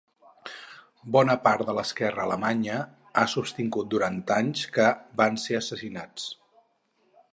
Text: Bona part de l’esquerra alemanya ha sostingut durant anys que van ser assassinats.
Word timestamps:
Bona 1.15 1.33
part 1.47 1.67
de 1.67 1.75
l’esquerra 1.79 2.23
alemanya 2.23 2.79
ha 3.23 3.27
sostingut 3.35 3.91
durant 3.95 4.17
anys 4.37 4.65
que 4.79 4.89
van 5.23 5.39
ser 5.47 5.59
assassinats. 5.61 6.27